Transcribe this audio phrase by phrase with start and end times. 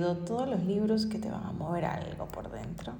[0.00, 2.94] todos los libros que te van a mover algo por dentro.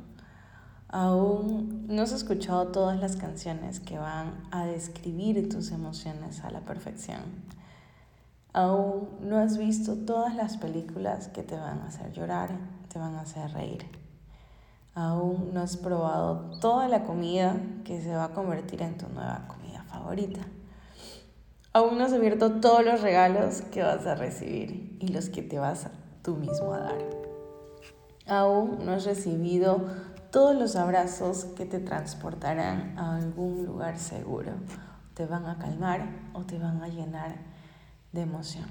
[0.88, 6.60] Aún no has escuchado todas las canciones que van a describir tus emociones a la
[6.60, 7.20] perfección.
[8.52, 12.50] Aún no has visto todas las películas que te van a hacer llorar,
[12.92, 13.86] te van a hacer reír.
[14.94, 19.46] Aún no has probado toda la comida que se va a convertir en tu nueva
[19.46, 20.40] comida favorita.
[21.72, 25.60] Aún no has abierto todos los regalos que vas a recibir y los que te
[25.60, 25.86] vas
[26.22, 26.98] tú mismo a dar.
[28.26, 29.86] Aún no has recibido
[30.30, 34.52] todos los abrazos que te transportarán a algún lugar seguro.
[35.14, 37.36] Te van a calmar o te van a llenar
[38.12, 38.66] de emoción.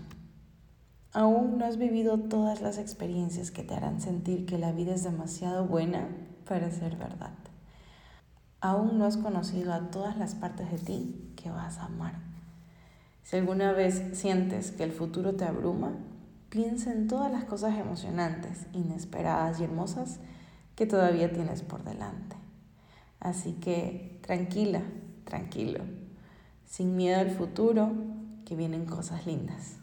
[1.11, 5.03] Aún no has vivido todas las experiencias que te harán sentir que la vida es
[5.03, 6.07] demasiado buena
[6.47, 7.33] para ser verdad.
[8.61, 12.13] Aún no has conocido a todas las partes de ti que vas a amar.
[13.23, 15.93] Si alguna vez sientes que el futuro te abruma,
[16.49, 20.20] piensa en todas las cosas emocionantes, inesperadas y hermosas
[20.75, 22.36] que todavía tienes por delante.
[23.19, 24.81] Así que tranquila,
[25.25, 25.83] tranquilo,
[26.66, 27.91] sin miedo al futuro,
[28.45, 29.75] que vienen cosas lindas.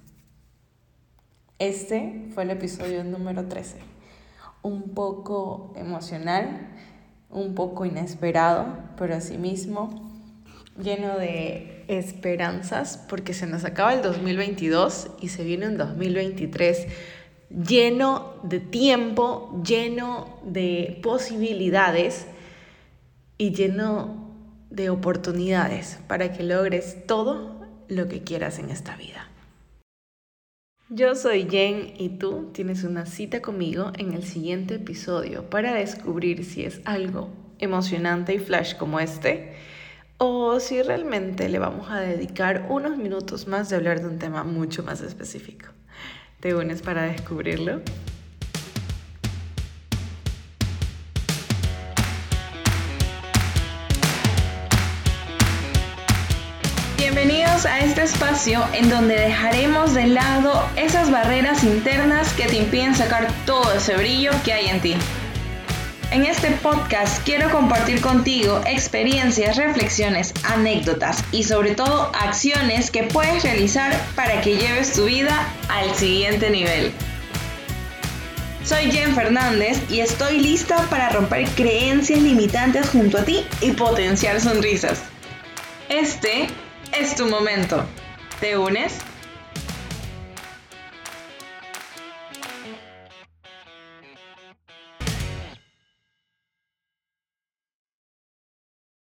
[1.58, 3.78] Este fue el episodio número 13,
[4.62, 6.68] un poco emocional,
[7.30, 10.15] un poco inesperado, pero asimismo
[10.82, 16.86] lleno de esperanzas, porque se nos acaba el 2022 y se viene un 2023
[17.50, 22.26] lleno de tiempo, lleno de posibilidades
[23.38, 24.34] y lleno
[24.70, 29.30] de oportunidades para que logres todo lo que quieras en esta vida.
[30.88, 36.44] Yo soy Jen y tú tienes una cita conmigo en el siguiente episodio para descubrir
[36.44, 39.54] si es algo emocionante y flash como este
[40.18, 44.44] o si realmente le vamos a dedicar unos minutos más de hablar de un tema
[44.44, 45.66] mucho más específico.
[46.40, 47.80] ¿Te unes para descubrirlo?
[56.96, 62.94] Bienvenidos a este espacio en donde dejaremos de lado esas barreras internas que te impiden
[62.94, 64.94] sacar todo ese brillo que hay en ti.
[66.12, 73.42] En este podcast quiero compartir contigo experiencias, reflexiones, anécdotas y sobre todo acciones que puedes
[73.42, 76.92] realizar para que lleves tu vida al siguiente nivel.
[78.64, 84.40] Soy Jen Fernández y estoy lista para romper creencias limitantes junto a ti y potenciar
[84.40, 85.02] sonrisas.
[85.88, 86.46] Este
[86.96, 87.84] es tu momento.
[88.40, 88.94] ¿Te unes?